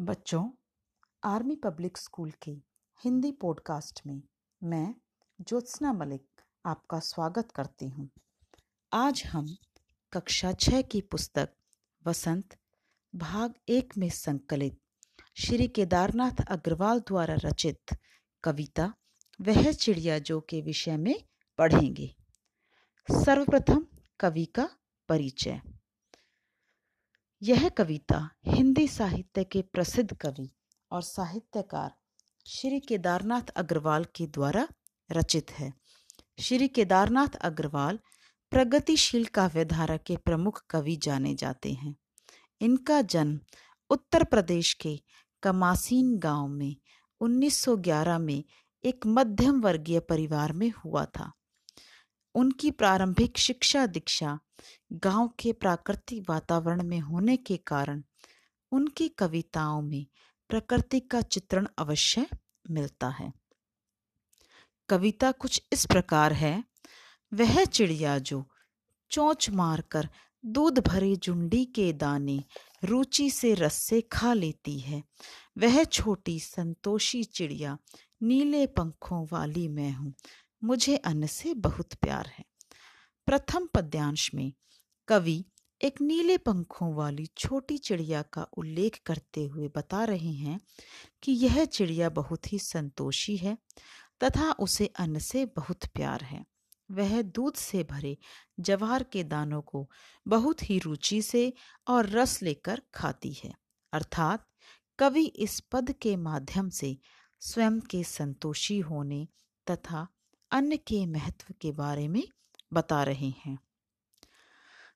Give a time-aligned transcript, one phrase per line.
[0.00, 0.50] बच्चों,
[1.24, 2.50] army public school के
[3.04, 4.22] Hindi podcast में
[4.62, 4.94] मैं,
[5.40, 6.26] ज्योत्सना मलिक,
[6.66, 8.10] आपका स्वागत करती हूँ।
[8.92, 9.56] आज हम
[10.12, 11.48] कक्षा छः की पुस्तक,
[12.06, 12.58] वसंत,
[13.14, 14.80] भाग एक में संकलित
[15.38, 17.80] श्री केदारनाथ अग्रवाल द्वारा रचित
[18.44, 18.94] कविता,
[19.40, 21.24] वह चिड़िया जो के विषय में
[21.58, 22.14] पढ़ेंगे।
[23.10, 23.86] सर्वप्रथम
[24.20, 24.70] कवि का
[25.08, 25.60] परिचय।
[27.42, 30.50] यह कविता हिंदी साहित्य के प्रसिद्ध कवि
[30.90, 31.94] और साहित्यकार
[32.46, 34.68] श्री केदारनाथ अग्रवाल के द्वारा
[35.12, 35.72] रचित है।
[36.38, 37.98] श्री केदारनाथ अग्रवाल
[38.50, 41.96] प्रगतिशील काव्यधारा के प्रमुख कवि जाने जाते हैं।
[42.60, 43.40] इनका जन्म
[43.90, 45.00] उत्तर प्रदेश के
[45.42, 46.76] कमासीन गाँव में
[47.20, 48.44] 1911 में
[48.84, 51.32] एक मध्यम वर्गीय परिवार में हुआ था।
[52.38, 54.38] उनकी प्रारंभिक शिक्षा दीक्षा
[54.92, 58.02] गाँव के प्राकृतिक वातावरण में होने के कारण
[58.72, 60.06] उनकी कविताओं में
[60.50, 62.26] प्रकृति का चित्रण अवश्य
[62.70, 63.32] मिलता है।
[64.88, 66.64] कविता कुछ इस प्रकार है।
[67.32, 68.44] वह चिड़िया जो
[69.10, 70.08] चोंच मारकर
[70.44, 72.44] दूध भरे जुंडी के दाने
[72.84, 75.02] रुचि से रस से खा लेती है,
[75.58, 77.78] वह छोटी संतोषी चिड़िया
[78.22, 80.14] नीले पंखों वाली मैं हूँ।
[80.64, 82.44] मुझे अन्न से बहुत प्यार है।
[83.26, 84.52] प्रथम पद्यांश में,
[85.08, 85.44] कवि
[85.82, 90.60] एक नीले पंखों वाली छोटी चिड़िया का उल्लेख करते हुए बता रहे हैं
[91.22, 93.58] कि यह चिड़िया बहुत ही संतोषी है
[94.24, 96.44] तथा उसे अन्न से बहुत प्यार है।
[96.90, 98.18] वह दूध से भरे
[98.60, 99.90] जवार के दानों को
[100.28, 101.52] बहुत ही रुचि से
[101.88, 103.54] और रस लेकर खाती है।
[103.92, 104.48] अर्थात,
[104.98, 106.98] कवि इस पद के माध्यम से
[107.40, 109.28] स्वयं के संतोषी होने
[109.70, 110.08] तथा
[110.50, 112.22] अन्न के महत्व के बारे में
[112.72, 113.58] बता रहे हैं।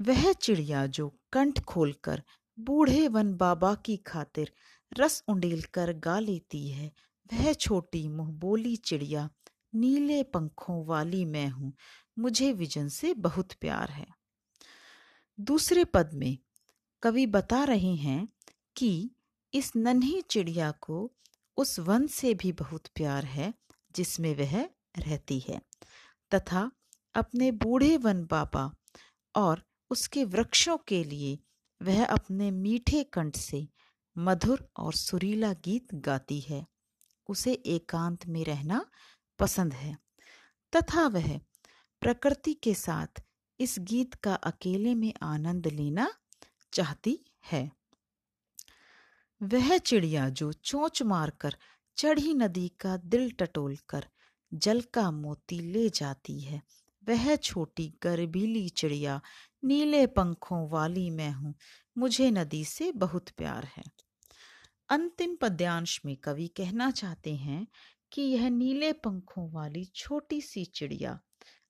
[0.00, 2.22] वह चिड़िया जो कंठ खोलकर
[2.58, 4.52] बूढ़े वन बाबा की खातिर
[4.98, 6.92] रस उंडेल कर गा लेती है,
[7.32, 9.30] वह छोटी मुँह बोली, चिड़िया,
[9.74, 11.72] नीले पंखों वाली मैं हूँ,
[12.18, 14.06] मुझे विजन से बहुत प्यार है।
[15.40, 16.38] दूसरे पद में
[17.02, 18.28] कवि बता रहे हैं
[18.76, 19.10] कि
[19.54, 21.12] इस नन्ही चिड़िया को
[21.56, 23.54] उस वन से भी बहुत प्यार है,
[23.96, 24.68] जिसमें वह
[24.98, 25.60] रहती है।
[26.34, 26.70] तथा
[27.14, 28.74] अपने बूढ़े वन बाबा
[29.34, 31.38] और उसके वृक्षों के लिए
[31.82, 33.68] वह अपने मीठे कंठ से
[34.18, 36.66] मधुर और सुरीला गीत गाती है।
[37.28, 38.86] उसे एकांत में रहना
[39.38, 39.98] पसंद है।
[40.76, 41.38] तथा वह
[42.00, 43.22] प्रकृति के साथ
[43.60, 46.14] इस गीत का अकेले में आनंद लेना
[46.72, 47.72] चाहती है।
[49.42, 51.56] वह चिड़िया जो चोंच मारकर
[51.96, 54.06] चढ़ी नदी का दिल टटोल कर
[54.52, 56.60] जल का मोती ले जाती है।
[57.06, 59.20] वह छोटी गर्भीली चिड़िया,
[59.64, 61.54] नीले पंखों वाली मैं हूँ।
[61.98, 63.82] मुझे नदी से बहुत प्यार है।
[64.88, 67.66] अंतिम पद्यांश में कवि कहना चाहते हैं
[68.12, 71.18] कि यह नीले पंखों वाली छोटी सी चिड़िया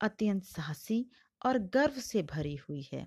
[0.00, 1.04] अत्यंत साहसी
[1.46, 3.06] और गर्व से भरी हुई है,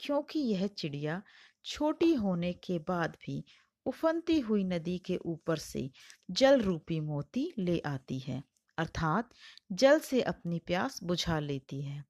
[0.00, 1.22] क्योंकि यह चिड़िया
[1.64, 3.44] छोटी होने के बाद भी
[3.86, 5.90] उफनती हुई नदी के ऊपर से
[6.30, 8.42] जल रूपी मोती ले आती है।
[8.78, 9.30] अर्थात
[9.72, 12.04] जल से अपनी प्यास बुझा लेती है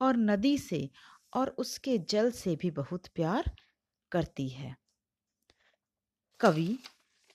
[0.00, 0.90] और नदी से
[1.34, 3.50] और उसके जल से भी बहुत प्यार
[4.12, 4.76] करती है।
[6.40, 6.78] कवि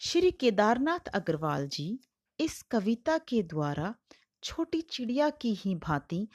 [0.02, 2.00] श्री केदारनाथ अग्रवाल जी
[2.40, 3.96] इस कविता के द्वारा
[4.44, 6.28] छोटी चिड़िया की ही भांति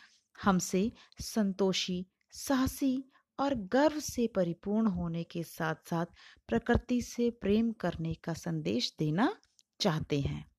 [0.43, 3.05] हमसे संतोषी, साहसी
[3.39, 6.07] और गर्व से परिपूर्ण होने के साथ साथ
[6.49, 9.37] प्रकृति से प्रेम करने का संदेश देना
[9.81, 10.51] चाहते हैं।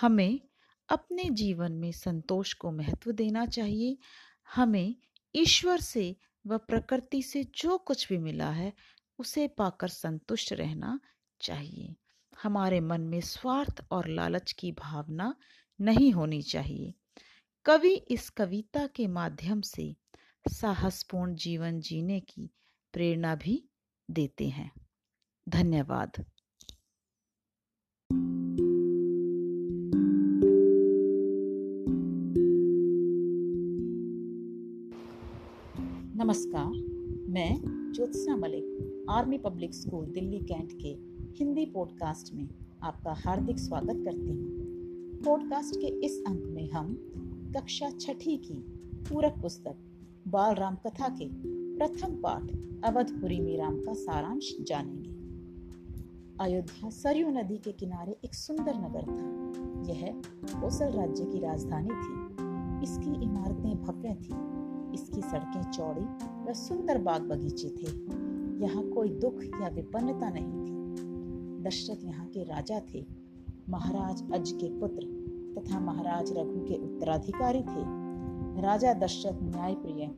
[0.00, 0.47] हमें
[0.88, 3.98] अपने जीवन में संतोष को महत्व देना चाहिए।
[4.54, 4.96] हमें
[5.34, 6.16] ईश्वर से
[6.46, 8.72] व प्रकृति से जो कुछ भी मिला है,
[9.18, 11.00] उसे पाकर संतुष्ट रहना
[11.40, 11.96] चाहिए।
[12.42, 15.36] हमारे मन में स्वार्थ और लालच की भावना
[15.80, 16.94] नहीं होनी चाहिए।
[17.64, 19.96] कवि इस कविता के माध्यम से
[20.52, 22.50] साहसपूर्ण जीवन जीने की
[22.92, 23.68] प्रेरणा भी
[24.10, 24.72] देते हैं।
[25.48, 26.24] धन्यवाद।
[36.18, 36.70] नमस्कार,
[37.28, 37.58] मैं
[37.92, 40.88] Jyotsna Malik, Army Public School Delhi Cantt के
[41.38, 42.48] हिंदी पॉडकास्ट में
[42.82, 44.48] आपका हार्दिक स्वागत करती हूँ।
[45.24, 46.94] पॉडकास्ट के इस अंक में हम
[47.56, 48.54] कक्षा छठी की
[48.96, 49.76] पूरक पुस्तक
[50.28, 51.28] बाल राम कथा के
[51.76, 52.42] प्रथम पाठ
[52.84, 55.10] अवधपुरी में राम का सारांश जानेंगे।
[56.44, 59.52] अयोध्या सरयू नदी के किनारे एक सुंदर नगर था।
[59.92, 60.22] यह
[60.60, 62.48] कोसल राज्य की राजधानी थी।
[62.84, 64.57] इसकी इमारतें भव्य थी।
[64.94, 66.06] इसकी सड़कें चौड़ी
[66.50, 68.18] व सुंदर बाग बगीचे थे।
[68.64, 70.78] यहाँ कोई दुख या विपन्नता नहीं थी।
[71.62, 73.06] दशरथ यहाँ के राजा थे।
[73.68, 75.18] महाराज अज के पुत्र
[75.58, 77.98] तथा महाराज रघु के उत्तराधिकारी थे।
[78.62, 80.10] राजा दशरथ न्यायप्रिय,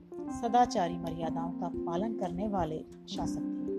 [0.43, 3.71] सदाचारी मर्यादाओं का पालन करने वाले शासक थे।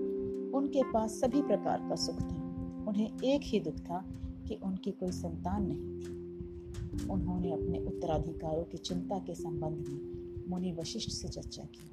[0.57, 2.35] उनके पास सभी प्रकार का सुख था।
[2.87, 4.05] उन्हें एक ही दुख था
[4.47, 6.21] कि उनकी कोई संतान नहीं थी।
[7.09, 10.10] उन्होंने अपने उत्तराधिकारों की चिंता के संबंध में
[10.51, 11.89] मुनि वशिष्ठ से चर्चा की।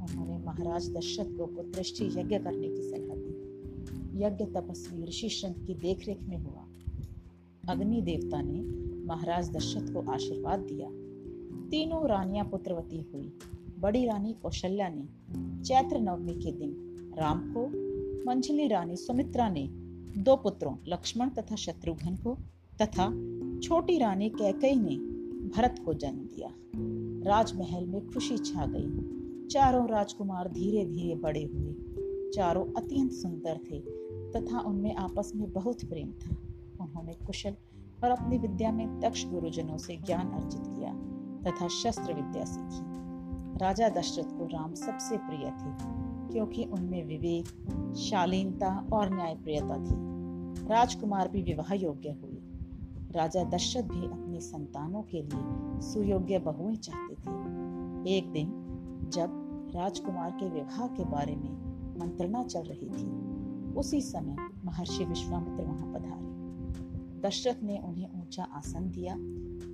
[0.00, 5.74] उन्होंने महाराज दशरथ को पुत्रष्टि यज्ञ करने की सलाह दी। यज्ञ तपस्वी ऋषि श्रंत की
[5.74, 6.66] देखरेख में हुआ।
[7.68, 8.60] अग्नि देवता ने
[9.06, 10.88] महाराज दशरथ को आशीर्वाद दिया।
[11.70, 13.32] तीनों रानियाँ पुत्रवती हुई।
[13.78, 15.04] बड़ी रानी कौशल्या ने,
[15.62, 16.72] चैत्र नवमी के दिन
[17.18, 17.88] राम को,
[18.24, 19.68] मंझली रानी सुमित्रा ने
[20.22, 22.34] दो पुत्रों लक्ष्मण तथा शत्रुघ्न को
[22.82, 23.06] तथा
[23.58, 25.17] छोटी रानी कैकई ने
[25.56, 26.48] भरत को जन्म दिया।
[27.30, 31.74] राजमहल में खुशी छा गई। चारों राजकुमार धीरे धीरे बड़े हुए।
[32.30, 33.80] चारों अत्यंत सुंदर थे,
[34.32, 36.36] तथा उनमें आपस में बहुत प्रेम था।
[36.84, 37.54] उन्होंने कुशल
[38.04, 40.92] और अपनी विद्या में दक्ष गुरुजनों से ज्ञान अर्जित किया,
[41.42, 42.98] तथा शस्त्र विद्या सीखी।
[43.58, 45.98] राजा दशरथ को राम सबसे प्रिय थे,
[46.32, 47.46] क्योंकि उनमें विवेक,
[47.96, 50.08] शालीनता और न्यायप्रियता थी।
[50.66, 52.27] राजकुमार भी विवाह योग्य हुए।
[53.12, 58.48] राजा दशरथ भी अपनी संतानों के लिए सुयोग्य बहुएँ चाहते थे। एक दिन,
[59.08, 59.28] जब
[59.74, 61.68] राजकुमार के विवाह के बारे में
[62.00, 63.28] मंत्रणा चल रही थी,
[63.74, 66.28] उसी समय महर्षि विश्वामित्र वहाँ पधारे।
[67.20, 69.14] दशरथ ने उन्हें ऊँचा आसन दिया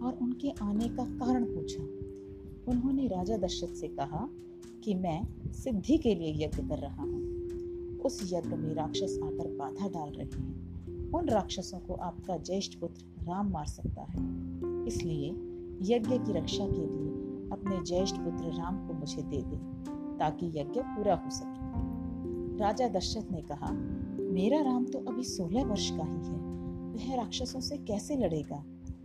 [0.07, 1.83] और उनके आने का कारण पूछा।
[2.73, 4.29] उन्होंने राजा दशरथ से कहा
[4.85, 7.35] कि मैं सिद्धि के लिए यज्ञ कर रहा हूँ।
[7.99, 10.74] उस यज्ञ में राक्षस आकर बाधा डाल रहे हैं।
[11.15, 14.23] उन राक्षसों को आपका ज्येष्ठ पुत्र राम मार सकता है।
[14.87, 15.31] इसलिए
[15.83, 17.11] यज्ञ की रक्षा के लिए
[17.51, 19.57] अपने ज्येष्ठ पुत्र राम को मुझे दे दे,
[20.19, 21.65] ताकि यज्ञ पूरा हो सके।
[22.59, 23.73] राजा दशरथ ने कहा,
[24.21, 26.55] मेरा राम तो अभी सोलह वर्ष का ही है।
[26.91, 28.65] वह राक्षसों से कैसे लड़ेगा?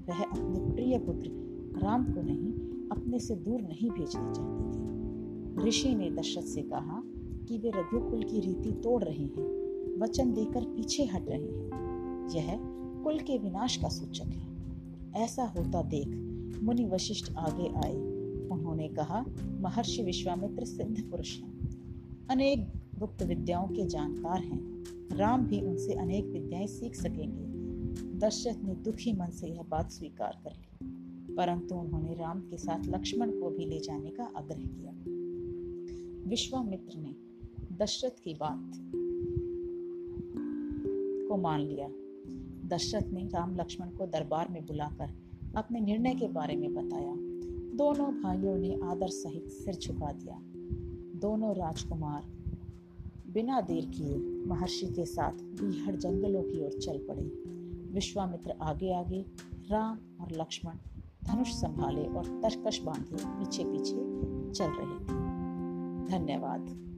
[0.10, 1.32] वह अपने प्रिय पुत्र
[1.78, 2.54] राम को नहीं,
[2.90, 7.04] अपने से दूर नहीं भेजना चाहते थे। ऋषि ने दशरथ से कहा
[7.48, 9.60] कि वे रघुकुल की रीति तोड़ रहे हैं,
[10.00, 11.89] वचन देकर पीछे हट रहे हैं।
[12.36, 12.60] यह
[13.04, 14.60] कुल के विनाश का सूचक है।
[15.24, 16.08] ऐसा होता देख
[16.64, 17.96] मुनि वशिष्ठ आगे आए।
[18.50, 19.26] उन्होंने कहा,
[19.60, 21.60] महर्षि विश्वामित्र सिद्ध पुरुष हैं।
[22.30, 22.68] अनेक
[23.00, 24.84] गुप्त विद्याओं के जानकार हैं।
[25.18, 27.50] राम भी उनसे अनेक विद्याएँ सीख सकेंगे।
[28.20, 30.66] दशरथ ने दुखी मन से यह बात स्वीकार कर ली।
[31.36, 34.92] परंतु उन्होंने राम के साथ लक्ष्मण को भी ले जाने का आग्रह किया।
[36.30, 37.16] विश्वामित्र ने
[37.78, 38.72] दशरथ की बात
[41.30, 41.90] को मान लिया।
[42.70, 45.10] दशरथ ने राम लक्ष्मण को दरबार में बुलाकर
[45.56, 47.14] अपने निर्णय के बारे में बताया।
[47.78, 50.40] दोनों भाइयों ने आदर सहित सिर झुका दिया।
[51.20, 52.24] दोनों राजकुमार
[53.28, 54.18] बिना देर किए
[54.48, 57.24] महर्षि के साथ बीहड़ जंगलों की ओर चल पड़े।
[57.94, 59.26] विश्वामित्र आगे आगे
[59.72, 60.74] राम और लक्ष्मण
[61.24, 63.96] धनुष संभाले और तरकश बांधे पीछे पीछे
[64.52, 65.30] चल रहे थे।
[66.10, 66.89] धन्यवाद।